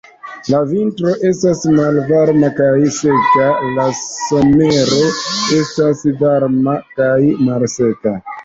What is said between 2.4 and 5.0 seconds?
kaj seka, la somero